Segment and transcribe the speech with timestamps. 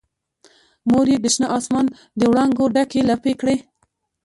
[0.89, 1.85] مور یې د شنه اسمان
[2.19, 3.57] دوړانګو ډکې لپې کړي